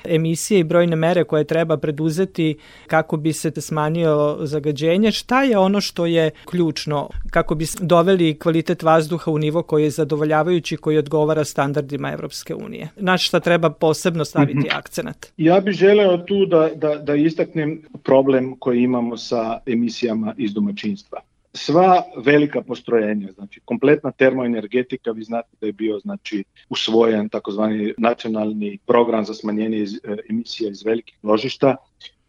[0.03, 5.11] emisije i brojne mere koje treba preduzeti kako bi se smanjio zagađenje.
[5.11, 9.83] Šta je ono što je ključno kako bi doveli doveli kvalitet vazduha u nivo koji
[9.83, 12.89] je zadovoljavajući, koji odgovara standardima Evropske unije.
[12.95, 14.77] Na šta treba posebno staviti mhm.
[14.77, 15.33] akcenat?
[15.37, 21.21] Ja bih želeo tu da, da, da istaknem problem koji imamo sa emisijama iz domaćinstva
[21.53, 28.77] sva velika postrojenja, znači kompletna termoenergetika, vi znate da je bio znači usvojen takozvani nacionalni
[28.85, 31.75] program za smanjenje iz, e, emisija iz velikih ložišta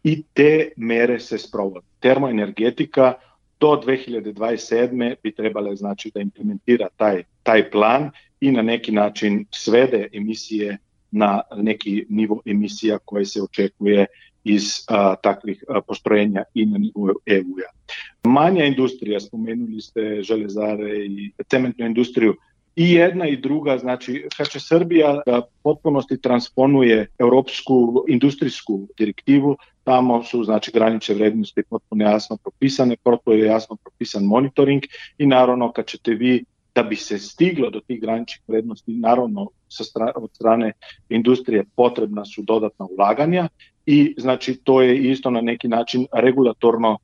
[0.03, 1.85] i te mere se sprovode.
[1.99, 3.13] Termoenergetika
[3.59, 5.15] do 2027.
[5.23, 10.77] bi trebale znači da implementira taj, taj plan i na neki način svede emisije
[11.11, 14.05] na neki nivo emisija koje se očekuje
[14.43, 17.69] iz a, takvih a, postrojenja i na nivou EU-a.
[18.23, 22.35] Manja industrija, spomenuli ste železare i cementnu industriju,
[22.75, 30.23] i jedna i druga, znači kad će Srbija da potpunosti transponuje europsku industrijsku direktivu, tamo
[30.23, 34.83] su znači granične vrednosti potpuno jasno propisane, potpuno je jasno propisan monitoring
[35.17, 39.83] i naravno kad ćete vi da bi se stiglo do tih graničnih vrednosti, naravno sa
[39.83, 40.71] strane, od strane
[41.09, 43.47] industrije potrebna su dodatna ulaganja
[43.85, 46.97] i znači to je isto na neki način regulatorno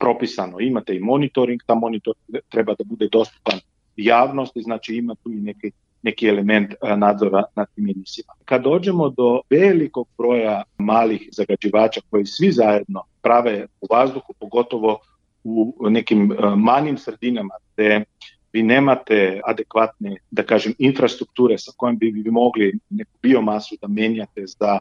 [0.00, 0.60] propisano.
[0.60, 3.60] Imate i monitoring, ta monitoring treba da bude dostupan
[3.96, 5.70] javnosti, znači ima tu i neki,
[6.02, 8.32] neki element nadzora nad tim emisijama.
[8.44, 14.98] Kad dođemo do velikog broja malih zagađivača koji svi zajedno prave u vazduhu, pogotovo
[15.44, 18.04] u nekim manjim sredinama gde
[18.52, 24.46] vi nemate adekvatne, da kažem, infrastrukture sa kojom bi vi mogli neku biomasu da menjate
[24.46, 24.78] za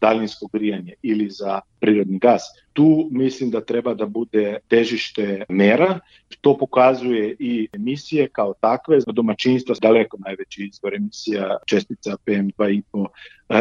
[0.00, 2.42] daljinsko grijanje ili za prirodni gas.
[2.72, 6.00] Tu mislim da treba da bude težište mera.
[6.40, 8.98] To pokazuje i emisije kao takve.
[9.06, 13.06] Domaćinstva su daleko najveći izvor emisija čestica PM2,5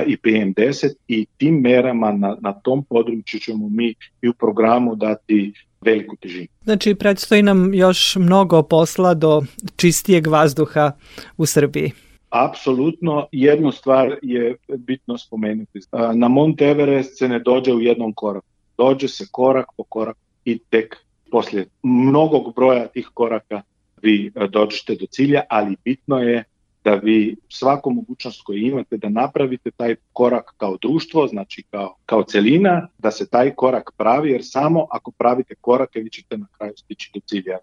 [0.08, 5.54] i PM10 i tim merama na, na tom području ćemo mi i u programu dati
[5.82, 6.48] veliku težinu.
[6.64, 9.42] Znači, predstoji nam još mnogo posla do
[9.76, 10.92] čistijeg vazduha
[11.38, 11.92] u Srbiji.
[12.30, 15.80] Apsolutno, jednu stvar je bitno spomenuti.
[16.14, 18.48] Na Mount Everest se ne dođe u jednom koraku.
[18.78, 20.96] Dođe se korak po korak i tek
[21.32, 23.62] poslije mnogog broja tih koraka
[24.02, 26.44] vi dođete do cilja, ali bitno je
[26.84, 32.24] da vi svaku mogućnost koju imate da napravite taj korak kao društvo, znači kao, kao
[32.24, 36.74] celina, da se taj korak pravi, jer samo ako pravite korake vi ćete na kraju
[36.76, 37.58] stići do cilja.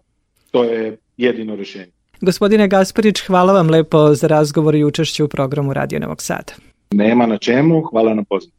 [0.51, 1.94] To je jedino rešenje.
[2.21, 6.53] Gospodine Gasparić, hvala vam lepo za razgovor i učešće u programu Radio Novog Sada.
[6.91, 8.51] Nema na čemu, hvala na pozivu.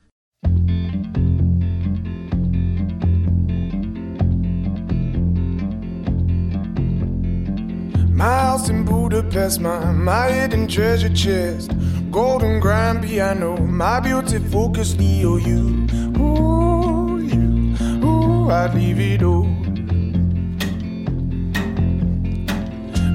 [8.17, 11.71] Miles in Budapest, my, my hidden treasure chest.
[12.11, 15.87] Golden grand piano, my beauty focus EOU.
[16.19, 19.66] Ooh, you, ooh, I'd leave it all.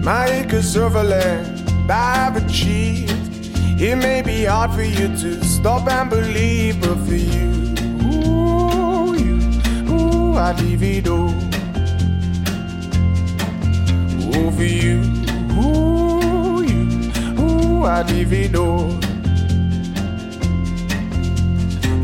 [0.03, 3.11] My acres of land I've achieved.
[3.79, 9.37] It may be hard for you to stop and believe, but for you, ooh, you,
[9.91, 11.29] ooh, I'd leave it all.
[14.29, 15.01] Ooh, for you,
[15.59, 18.91] ooh, you, ooh, I'd leave it all.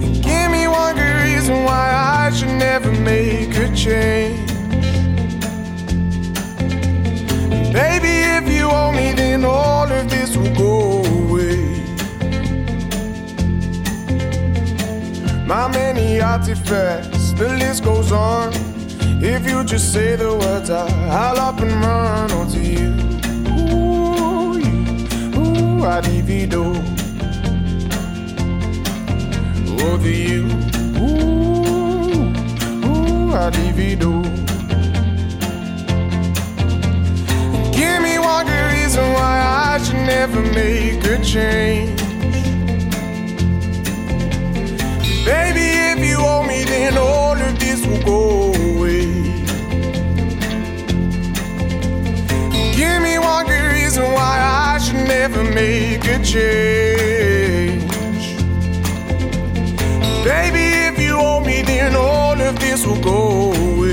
[0.03, 4.46] And give me one good reason why I should never make a change.
[8.67, 11.57] You me, then all of this will go away.
[15.45, 18.51] My many artifacts, the list goes on.
[19.21, 22.91] If you just say the words, I, I'll up and run onto you.
[23.57, 24.75] Ooh, you,
[25.39, 26.65] ooh, I divido.
[29.87, 30.43] Over you,
[31.01, 32.33] ooh,
[32.87, 34.36] ooh, I divido.
[38.97, 42.01] Reason why I should never make a change.
[45.23, 49.05] Baby, if you owe me, then all of this will go away.
[52.75, 54.35] Give me one good reason why
[54.73, 57.91] I should never make a change.
[60.23, 63.86] Baby, if you owe me, then all of this will go away.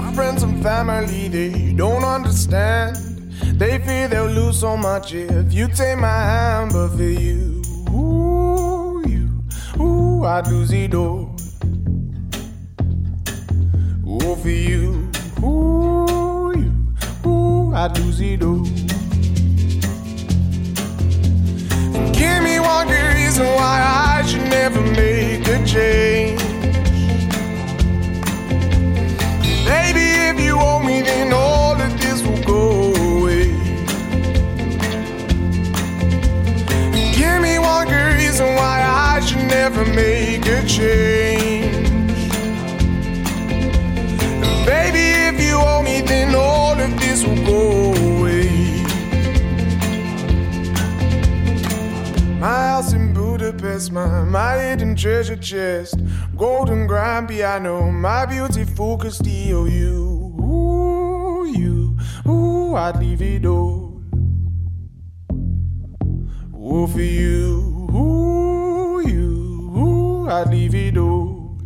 [0.00, 2.94] My friends and family, they don't understand.
[3.58, 9.02] They fear they'll lose so much if you take my hand, but for you, ooh,
[9.04, 11.34] you, ooh, I'd lose it all.
[14.06, 15.10] Ooh, for you,
[15.42, 16.72] ooh, you,
[17.28, 18.62] ooh, I'd lose it all.
[22.12, 23.82] Give me one good reason why
[24.20, 26.47] I should never make a change.
[52.40, 55.98] My house in Budapest, my, my hidden treasure chest.
[56.36, 60.17] Golden grand piano, my beauty focused EOU.
[60.58, 64.02] Ooh, you, ooh, I'd leave it all.
[66.54, 67.46] Ooh, for you,
[67.94, 69.30] ooh, you,
[69.76, 71.58] ooh, I'd leave it all.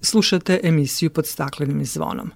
[0.00, 2.30] Slušate emisiju pod staklenim zvonom.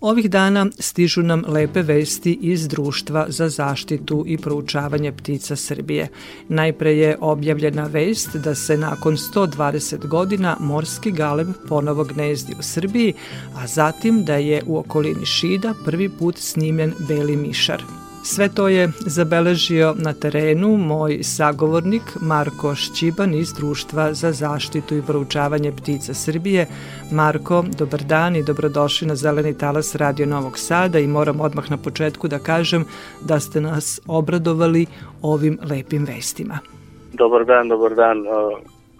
[0.00, 6.08] Ovih dana stižu nam lepe vesti iz Društva za zaštitu i proučavanje ptica Srbije.
[6.48, 13.14] Najpre je objavljena vest da se nakon 120 godina morski galeb ponovo gnezdi u Srbiji,
[13.54, 17.82] a zatim da je u okolini Šida prvi put snimljen beli mišar.
[18.22, 25.02] Sve to je zabeležio na terenu moj sagovornik Marko Šćiban iz Društva za zaštitu i
[25.06, 26.66] proučavanje ptica Srbije.
[27.12, 31.76] Marko, dobar dan i dobrodošli na Zeleni talas Radio Novog Sada i moram odmah na
[31.76, 32.84] početku da kažem
[33.20, 34.86] da ste nas obradovali
[35.22, 36.58] ovim lepim vestima.
[37.12, 38.18] Dobar dan, dobar dan.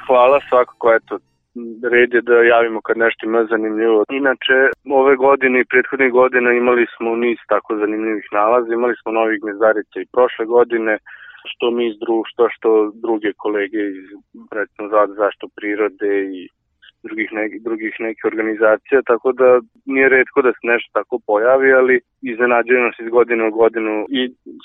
[0.07, 1.19] Hvala svakako, eto,
[1.93, 4.05] red je da javimo kad nešto ima zanimljivo.
[4.11, 4.57] Inače,
[5.01, 9.97] ove godine i prethodnih godina imali smo niz tako zanimljivih nalaza, imali smo novih gnjezdarica
[10.01, 10.99] i prošle godine,
[11.51, 14.09] što mi iz društva, što druge kolege iz
[14.59, 14.89] recimo
[15.23, 16.49] zašto prirode i
[17.03, 22.01] drugih, neki, drugih nekih organizacija, tako da nije redko da se nešto tako pojavi, ali
[22.23, 24.21] iznenađuje nas iz godine u godinu i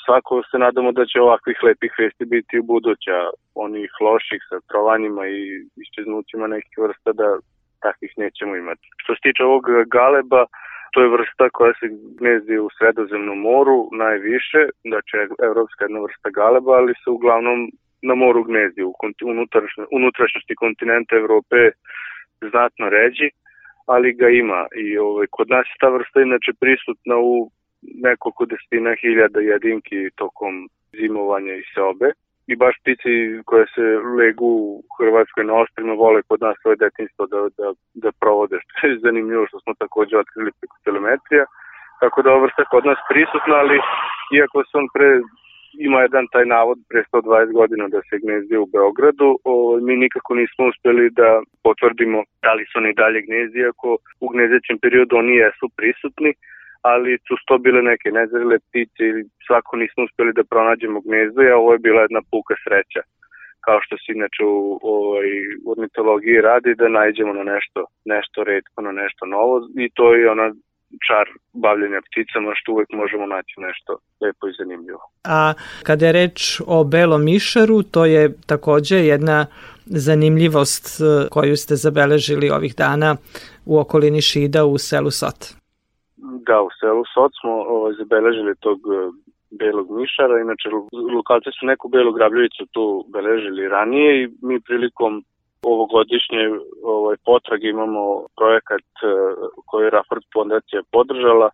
[0.06, 3.18] svako se nadamo da će ovakvih lepih vesti biti u buduća,
[3.56, 5.40] onih loših sa trovanjima i
[5.84, 7.28] iščeznućima nekih vrsta da
[7.82, 8.86] takvih nećemo imati.
[9.02, 9.66] Što se tiče ovog
[9.98, 10.46] galeba,
[10.92, 11.88] to je vrsta koja se
[12.20, 15.14] gnezdi u sredozemnom moru najviše, znači
[15.50, 17.60] evropska jedna vrsta galeba, ali se uglavnom
[18.10, 18.94] na moru gnezdi u
[20.00, 21.60] unutrašnjosti kontinenta Evrope
[22.52, 23.30] znatno ređi,
[23.86, 27.52] ali ga ima i ovaj, kod nas je ta vrsta inače prisutna u
[28.08, 30.54] nekoliko desetina hiljada jedinki tokom
[31.00, 32.10] zimovanja i seobe
[32.48, 33.12] i baš ptici
[33.50, 33.86] koje se
[34.20, 37.68] legu u Hrvatskoj na ostrima vole kod nas svoje detinstvo da, da,
[38.04, 41.46] da provode, što je zanimljivo što smo takođe otkrili preko telemetrija.
[42.02, 43.78] Tako da ova vrsta kod nas prisutna, ali
[44.38, 45.10] iako sam pre
[45.80, 49.40] ima jedan taj navod pre 120 godina da se gnezdi u Beogradu.
[49.44, 54.28] O, mi nikako nismo uspeli da potvrdimo da li su oni dalje gnezdi, ako u
[54.30, 56.34] gnezdećem periodu oni jesu prisutni,
[56.82, 61.56] ali su to bile neke nezrele ptice ili svako nismo uspeli da pronađemo gnezdo, a
[61.56, 63.02] ovo je bila jedna puka sreća
[63.66, 65.28] kao što se inače u ovoj
[65.72, 70.48] ornitologiji radi, da najđemo na nešto, nešto redko, na nešto novo i to je ona
[71.08, 73.92] čar bavljenja pticama što uvek možemo naći nešto
[74.22, 75.00] lepo i zanimljivo.
[75.24, 79.46] A kada je reč o belom mišaru, to je takođe jedna
[79.86, 83.16] zanimljivost e, koju ste zabeležili ovih dana
[83.66, 85.40] u okolini Šida u selu Sot.
[86.48, 89.26] Da, u selu Sot smo ovaj, zabeležili tog e,
[89.60, 90.68] belog mišara, inače
[91.16, 95.24] lokalci su neku belu grabljivicu tu beležili ranije i mi prilikom
[95.72, 96.42] ovogodišnje
[96.84, 98.04] ovaj, potrage imamo
[98.40, 99.08] projekat e,
[99.68, 101.50] koji je Raford fondacija podržala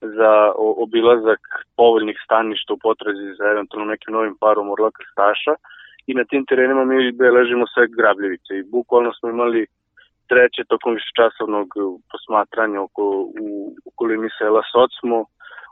[0.00, 0.52] za
[0.84, 1.42] obilazak
[1.76, 5.54] povoljnih staništa u potrazi za eventualno nekim novim parom orla krstaša.
[6.06, 8.52] I na tim terenima mi beležimo sve grabljevice.
[8.56, 9.66] I bukvalno smo imali
[10.28, 11.68] treće tokom višečasovnog
[12.10, 13.04] posmatranja oko,
[13.44, 13.48] u
[13.88, 15.24] okolini sela Soc smo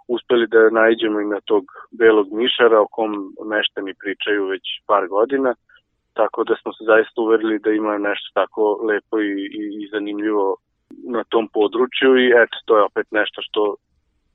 [0.09, 3.13] uspeli da najđemo i na tog belog mišara o kom
[3.53, 5.55] meštani pričaju već par godina
[6.21, 10.57] tako da smo se zaista uverili da ima nešto tako lepo i, i, i zanimljivo
[11.17, 13.63] na tom području i eto, to je opet nešto što,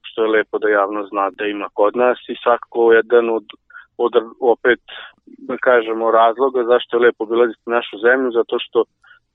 [0.07, 3.45] što je lepo da javno zna da ima kod nas i svakako jedan od,
[3.97, 4.13] od
[4.53, 4.83] opet,
[5.25, 8.83] da kažemo, razloga zašto je lepo obilaziti našu zemlju, zato što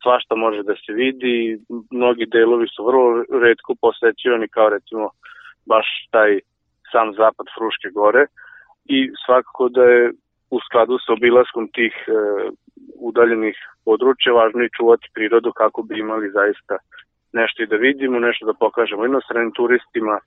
[0.02, 1.58] svašta može da se vidi,
[1.90, 5.10] mnogi delovi su vrlo redko posećivani kao recimo
[5.66, 6.40] baš taj
[6.92, 8.26] sam zapad Fruške gore
[8.84, 10.12] i svakako da je
[10.50, 12.12] u skladu sa obilaskom tih e,
[13.10, 16.74] udaljenih područja važno i čuvati prirodu kako bi imali zaista
[17.32, 20.18] nešto i da vidimo, nešto da pokažemo inostranim turistima,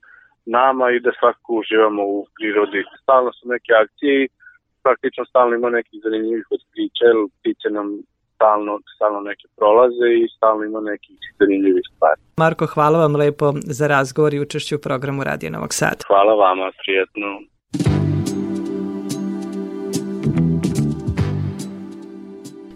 [0.45, 2.83] nama i da svakako uživamo u prirodi.
[3.01, 4.29] Stalno su neke akcije i
[4.83, 7.87] praktično stalno ima nekih zanimljivih otkrića, jer ptice nam
[8.35, 12.19] stalno, stalno neke prolaze i stalno ima nekih zanimljivih stvari.
[12.37, 13.47] Marko, hvala vam lepo
[13.77, 16.01] za razgovor i učešću u programu Radio Novog Sada.
[16.07, 17.27] Hvala vama, prijetno.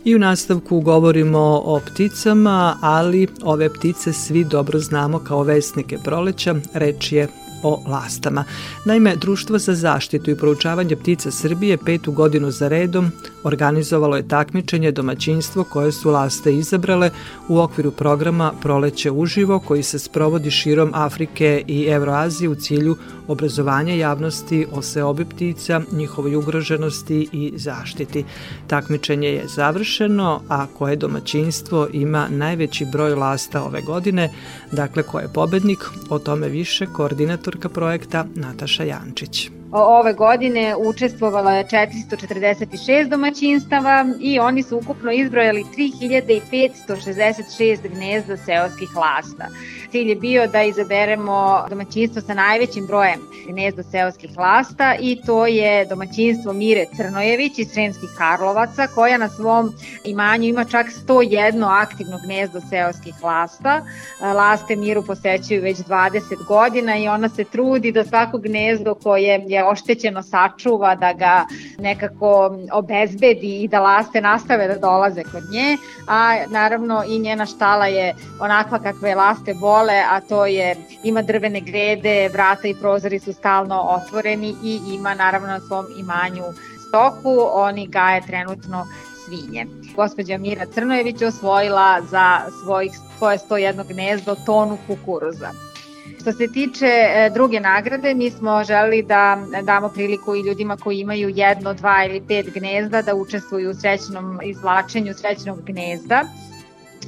[0.05, 6.55] I u nastavku govorimo o pticama, ali ove ptice svi dobro znamo kao vesnike proleća,
[6.73, 7.27] reč je
[7.65, 8.43] o lastama.
[8.85, 13.11] Naime, Društvo za zaštitu i proučavanje ptica Srbije petu godinu za redom
[13.43, 17.09] organizovalo je takmičenje domaćinstvo koje su laste izabrale
[17.47, 22.97] u okviru programa Proleće uživo koji se sprovodi širom Afrike i Evroazije u cilju
[23.27, 28.25] obrazovanja javnosti o seobi ptica, njihovoj ugroženosti i zaštiti.
[28.67, 34.33] Takmičenje je završeno, a koje domaćinstvo ima najveći broj lasta ove godine,
[34.71, 36.85] dakle ko je pobednik, o tome više
[37.55, 39.49] koordinatorka projekta Nataša Jančić.
[39.71, 49.47] Ove godine učestvovalo je 446 domaćinstava i oni su ukupno izbrojali 3566 gnezda seoskih lasta.
[49.95, 55.85] Cilj je bio da izaberemo domaćinstvo sa najvećim brojem gnezda seoskih lasta i to je
[55.85, 59.73] domaćinstvo Mire Crnojević iz Sremskih Karlovaca koja na svom
[60.03, 63.81] imanju ima čak 101 aktivno gnezdo seoskih lasta.
[64.21, 69.65] Laste Miru posećuju već 20 godina i ona se trudi da svako gnezdo koje je
[69.65, 71.45] oštećeno sačuva, da ga
[71.79, 75.77] nekako obezbedi i da laste nastave da dolaze kod nje,
[76.07, 81.61] a naravno i njena štala je onakva kakve laste vole, a to je ima drvene
[81.61, 86.43] grede, vrata i prozori su stalno otvoreni i ima naravno na svom imanju
[86.87, 88.85] stoku, oni gaje trenutno
[89.25, 89.67] svinje.
[89.95, 95.49] Gospođa Mira Crnojević je osvojila za svojih, svoje 101 gnezdo tonu kukuruza.
[96.21, 100.99] Što se tiče e, druge nagrade, mi smo želeli da damo priliku i ljudima koji
[100.99, 106.23] imaju jedno, dva ili pet gnezda da učestvuju u srećnom izvlačenju srećnog gnezda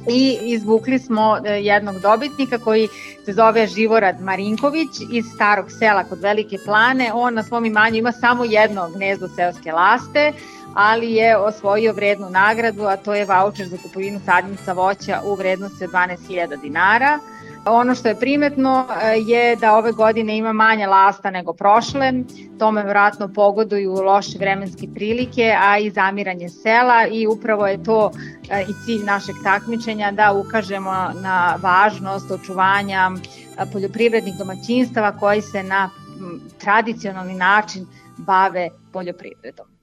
[0.06, 2.88] i izvukli smo e, jednog dobitnika koji
[3.24, 7.10] se zove Živorad Marinković iz starog sela kod Velike plane.
[7.14, 10.32] On na svom imanju ima samo jedno gnezdo seoske laste,
[10.74, 15.84] ali je osvojio vrednu nagradu, a to je voucher za kupovinu sadnica voća u vrednosti
[15.84, 17.18] od 12.000 dinara.
[17.64, 22.12] Ono što je primetno e, je da ove godine ima manje lasta nego prošle,
[22.58, 28.10] tome vratno pogoduju loše vremenske prilike, a i zamiranje sela i upravo je to
[28.50, 35.62] e, i cilj našeg takmičenja da ukažemo na važnost očuvanja e, poljoprivrednih domaćinstava koji se
[35.62, 35.90] na
[36.58, 37.86] tradicionalni način
[38.16, 39.77] bave poljoprivredom.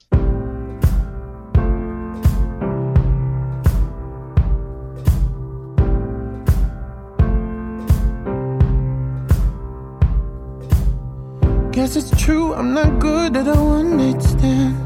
[11.76, 14.78] Guess it's true, I'm not good at a one night stand.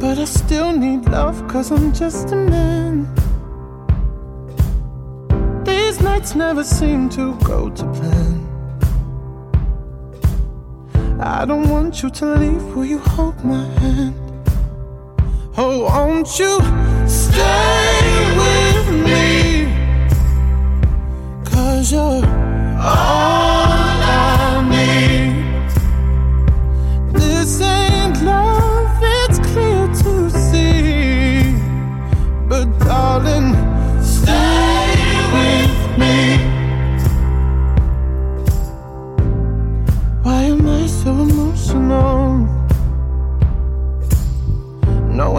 [0.00, 3.06] But I still need love, cause I'm just a man.
[5.64, 8.40] These nights never seem to go to plan.
[11.20, 14.16] I don't want you to leave, will you hold my hand?
[15.56, 16.58] Oh, won't you
[17.06, 19.68] stay with me?
[21.44, 22.26] Cause you're
[22.80, 23.53] all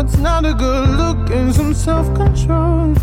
[0.05, 2.93] It's not a good look and some self control.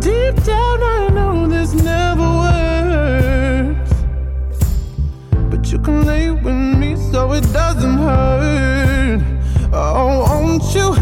[0.00, 3.92] Deep down, I know this never works.
[5.50, 9.20] But you can lay with me so it doesn't hurt.
[9.70, 10.94] Oh, won't you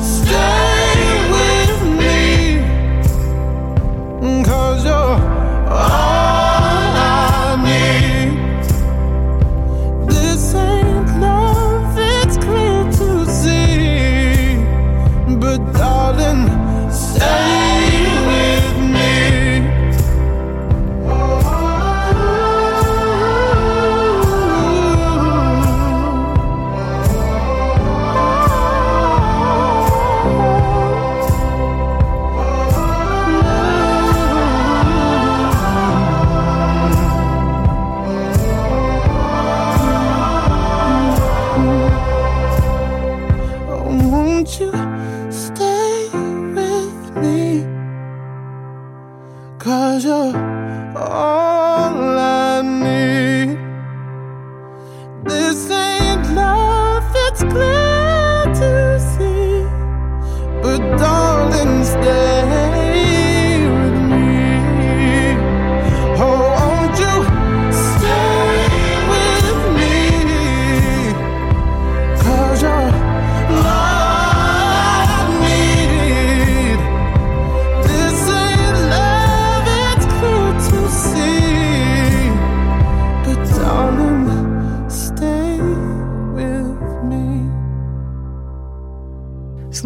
[0.00, 1.04] stay
[1.34, 2.14] with me?
[4.46, 5.20] Cause you're
[5.68, 6.09] all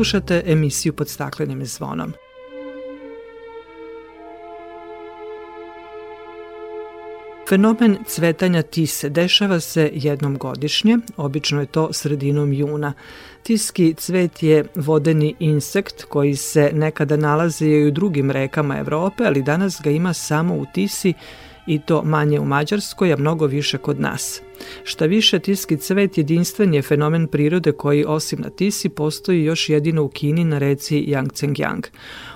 [0.04, 2.12] Slušate emisiju pod staklenim zvonom.
[7.48, 12.92] Fenomen cvetanja tise dešava se jednom godišnje, obično je to sredinom juna.
[13.42, 19.42] Tiski cvet je vodeni insekt koji se nekada nalazi i u drugim rekama Evrope, ali
[19.42, 21.14] danas ga ima samo u Tisi
[21.66, 24.42] i to manje u Mađarskoj, a mnogo više kod nas.
[24.84, 30.02] Šta više, tiski cvet jedinstven je fenomen prirode koji osim na Tisi postoji još jedino
[30.02, 31.82] u Kini na reci Yangtze-Yang.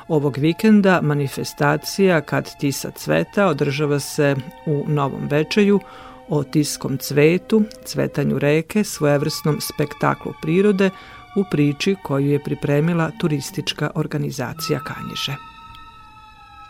[0.09, 5.81] Ovog vikenda manifestacija Kad Tisa cveta održava se u Novom Večeju
[6.29, 10.91] o tiskom cvetu, cvetanju reke, svojevrsnom spektaklu prirode
[11.37, 15.57] u priči koju je pripremila turistička organizacija Kanjiže.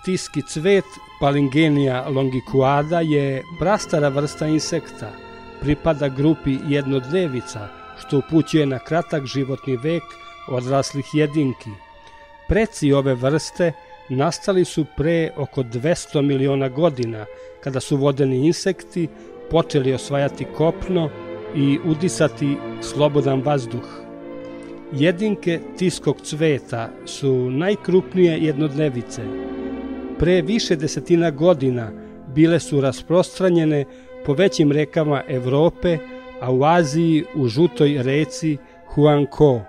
[0.04, 0.84] Tiski cvet
[1.20, 5.10] Palingenija longicuada je prastara vrsta insekta,
[5.60, 7.68] pripada grupi jednodlevica,
[7.98, 10.02] što upućuje na kratak životni vek
[10.48, 11.70] odraslih jedinki.
[12.48, 13.72] Preci ove vrste
[14.08, 17.26] nastali su pre oko 200 miliona godina,
[17.60, 19.08] kada su vodeni insekti
[19.50, 21.10] počeli osvajati kopno
[21.54, 24.08] i udisati slobodan vazduh.
[24.92, 29.22] Jedinke tiskog cveta su najkrupnije jednodnevice.
[30.18, 31.90] Pre više desetina godina
[32.34, 33.84] bile su rasprostranjene
[34.26, 35.98] po većim rekama Evrope,
[36.40, 38.56] a u Aziji u žutoj reci
[38.86, 39.60] Huangko.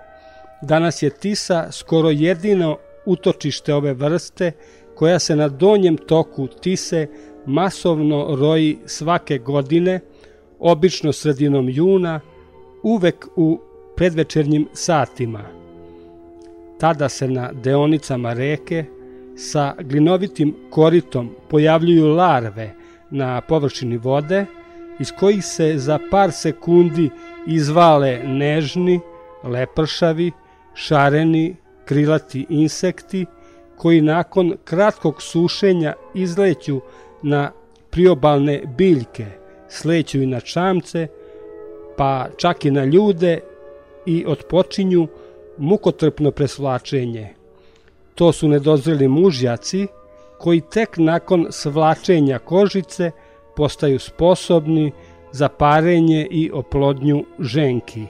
[0.62, 2.76] Danas je Tisa skoro jedino
[3.06, 4.52] utočište ove vrste
[4.94, 7.06] koja se na donjem toku Tise
[7.46, 10.00] masovno roji svake godine,
[10.58, 12.20] obično sredinom juna,
[12.82, 13.60] uvek u
[13.96, 15.44] predvečernjim satima.
[16.78, 18.84] Tada se na deonicama reke
[19.36, 22.74] sa glinovitim koritom pojavljuju larve
[23.10, 24.46] na površini vode,
[25.00, 27.10] iz kojih se za par sekundi
[27.46, 29.00] izvale nežni,
[29.44, 30.32] lepršavi,
[30.74, 33.26] šareni, krilati insekti,
[33.76, 36.80] koji nakon kratkog sušenja izleću
[37.22, 37.50] na
[37.90, 39.26] priobalne biljke,
[39.68, 41.06] sleću i na čamce,
[41.96, 43.40] pa čak i na ljude
[44.06, 45.08] i otpočinju
[45.58, 47.39] mukotrpno presvlačenje.
[48.20, 49.86] To su nedozreli mužjaci
[50.38, 53.10] koji tek nakon svlačenja kožice
[53.56, 54.92] postaju sposobni
[55.32, 58.06] za parenje i oplodnju ženki.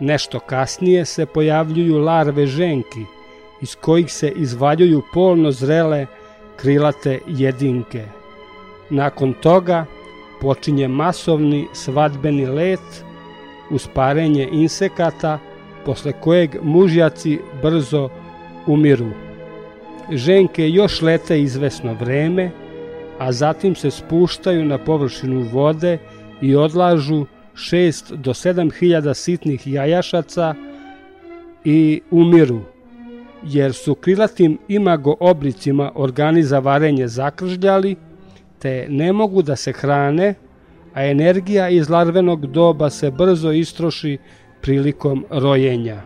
[0.00, 3.04] Nešto kasnije se pojavljuju larve ženki,
[3.62, 6.06] iz kojih se izvaljuju polno zrele
[6.56, 8.04] krilate jedinke.
[8.90, 9.86] Nakon toga
[10.40, 13.04] počinje masovni svadbeni let
[13.70, 15.38] uz parenje insekata,
[15.84, 18.08] posle kojeg mužjaci brzo
[18.68, 19.10] umiru.
[20.12, 22.50] Ženke još lete izvesno vreme,
[23.18, 25.98] a zatim se spuštaju na površinu vode
[26.40, 30.54] i odlažu 6 do 7 hiljada sitnih jajašaca
[31.64, 32.60] i umiru,
[33.44, 37.96] jer su krilatim imago oblicima organi za varenje zakržljali,
[38.58, 40.34] te ne mogu da se hrane,
[40.94, 44.18] a energija iz larvenog doba se brzo istroši
[44.60, 46.02] prilikom rojenja.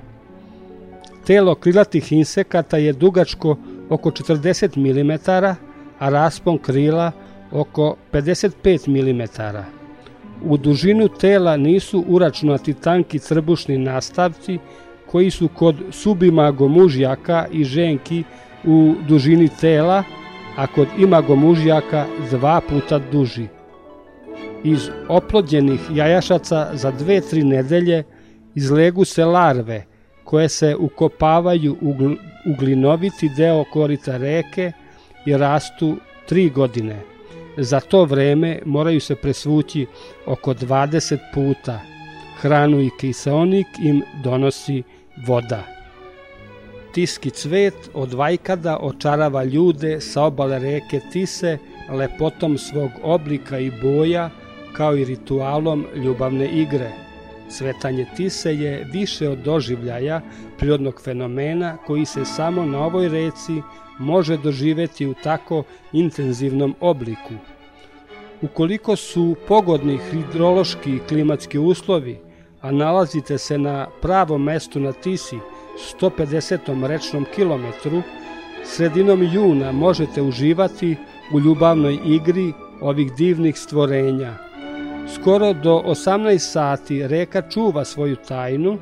[1.26, 3.56] Telo krilatih insekata je dugačko
[3.90, 5.12] oko 40 mm,
[5.98, 7.12] a raspon krila
[7.52, 9.22] oko 55 mm.
[10.44, 14.58] U dužinu tela nisu uračunati tanki crbušni nastavci
[15.06, 18.24] koji su kod subimago mužjaka i ženki
[18.64, 20.04] u dužini tela,
[20.56, 23.46] a kod imago mužjaka dva puta duži.
[24.64, 28.04] Iz oplođenih jajašaca za dve, tri nedelje
[28.54, 29.91] izlegu se larve
[30.32, 31.76] koje se ukopavaju
[32.46, 34.72] u glinoviti deo korita reke
[35.26, 35.96] i rastu
[36.28, 37.00] tri godine.
[37.56, 39.86] Za to vreme moraju se presvući
[40.26, 41.80] oko 20 puta.
[42.40, 44.82] Hranu i kiseonik im donosi
[45.26, 45.62] voda.
[46.92, 51.58] Tiski cvet od vajkada očarava ljude sa obale reke Tise
[51.90, 54.30] lepotom svog oblika i boja,
[54.76, 57.11] kao i ritualom ljubavne igre.
[57.52, 60.20] Svetanje Tise je više od doživljaja
[60.58, 63.62] prirodnog fenomena koji se samo na ovoj reci
[63.98, 67.34] može doživeti u tako intenzivnom obliku.
[68.42, 72.18] Ukoliko su pogodni hidrološki i klimatski uslovi,
[72.60, 75.38] a nalazite se na pravom mestu na Tisi,
[76.00, 76.86] 150.
[76.86, 78.02] rečnom kilometru,
[78.64, 80.96] sredinom juna možete uživati
[81.34, 84.51] u ljubavnoj igri ovih divnih stvorenja.
[85.08, 88.78] Skoro do 18 sati reka čuva svoju tajnu,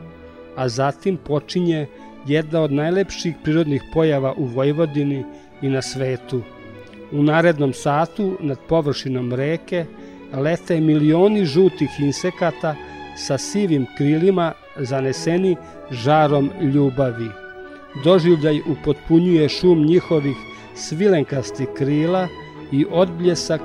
[0.57, 1.87] a zatim počinje
[2.27, 5.25] jedna od najlepših prirodnih pojava u Vojvodini
[5.63, 6.43] i na svetu.
[7.13, 9.85] U narednom satu nad površinom reke
[10.33, 12.75] lete milioni žutih insekata
[13.17, 15.57] sa sivim krilima zaneseni
[15.91, 17.29] žarom ljubavi.
[18.05, 20.37] Doživljaj upotpunjuje šum njihovih
[20.75, 22.29] svilenkastih krila
[22.73, 23.61] i odbljesak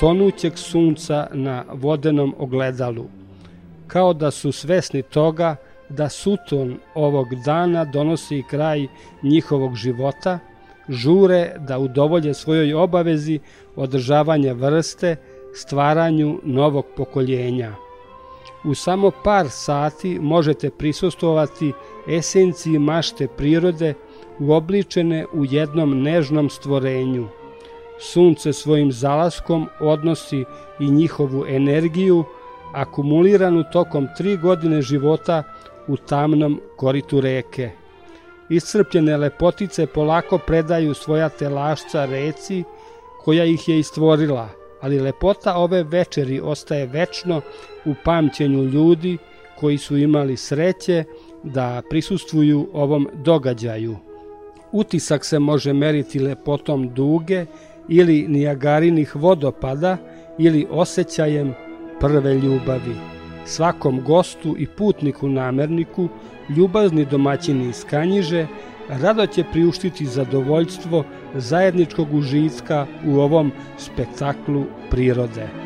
[0.00, 3.04] tonućeg sunca na vodenom ogledalu.
[3.86, 5.56] Kao da su svesni toga
[5.88, 8.86] da suton ovog dana donosi kraj
[9.22, 10.38] njihovog života,
[10.88, 13.38] žure da udovolje svojoj obavezi
[13.76, 15.16] održavanja vrste,
[15.54, 17.74] stvaranju novog pokoljenja.
[18.64, 21.72] U samo par sati možete prisustovati
[22.08, 23.94] esenciji mašte prirode
[24.38, 27.28] uobličene u jednom nežnom stvorenju.
[27.98, 30.44] Sunce svojim zalaskom odnosi
[30.80, 32.24] i njihovu energiju,
[32.74, 35.42] akumuliranu tokom tri godine života
[35.88, 37.70] u tamnom koritu reke.
[38.48, 42.64] iscrpljene lepotice polako predaju svoja telašca reci
[43.24, 44.48] koja ih je istvorila,
[44.80, 47.40] ali lepota ove večeri ostaje večno
[47.84, 49.18] u pamćenju ljudi
[49.58, 51.04] koji su imali sreće
[51.42, 53.96] da prisustvuju ovom događaju.
[54.72, 57.46] Utisak se može meriti lepotom duge
[57.88, 59.96] ili nijagarinih vodopada
[60.38, 61.54] ili osjećajem
[62.00, 62.96] prve ljubavi.
[63.44, 66.08] Svakom gostu i putniku namerniku
[66.56, 68.46] ljubazni domaćini iz Kanjiže
[68.88, 75.65] rado će priuštiti zadovoljstvo zajedničkog užitka u ovom spektaklu prirode.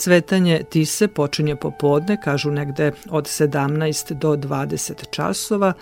[0.00, 5.72] Cvetanje tise počinje popodne, kažu negde od 17 do 20 časova.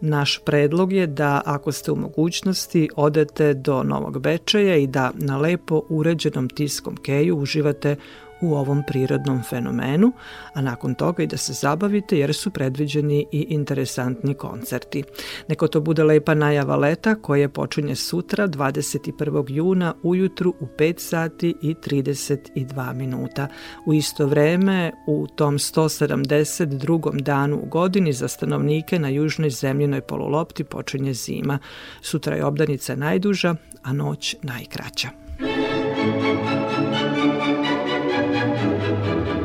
[0.00, 5.36] Naš predlog je da ako ste u mogućnosti odete do Novog Bečeja i da na
[5.36, 7.96] lepo uređenom tiskom keju uživate
[8.40, 10.12] u ovom prirodnom fenomenu,
[10.54, 15.04] a nakon toga i da se zabavite jer su predviđeni i interesantni koncerti.
[15.48, 19.44] Neko to bude lepa najava leta koje počinje sutra 21.
[19.48, 23.48] juna ujutru u 5 sati i 32 minuta.
[23.86, 27.22] U isto vreme u tom 172.
[27.22, 31.58] danu u godini za stanovnike na južnoj zemljenoj polulopti počinje zima.
[32.00, 35.08] Sutra je obdanica najduža, a noć najkraća.
[38.38, 39.37] Thank you.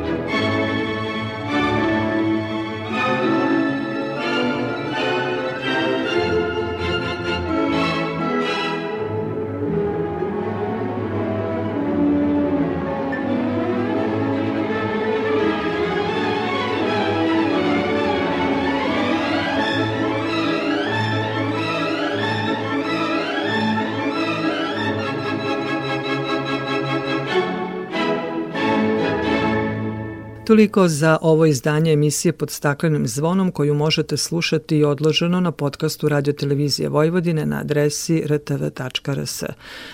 [30.46, 36.08] Toliko za ovo izdanje emisije pod staklenim zvonom koju možete slušati i odloženo na podcastu
[36.08, 39.42] Radio Televizije Vojvodine na adresi rtv.rs.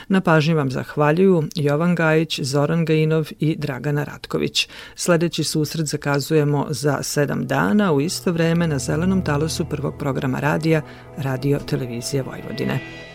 [0.08, 4.68] Na pažnji vam zahvaljuju Jovan Gajić, Zoran Gajinov i Dragana Ratković.
[4.94, 10.82] Sledeći susret zakazujemo za sedam dana u isto vreme na zelenom talosu prvog programa radija
[11.16, 13.09] Radio Televizije Vojvodine.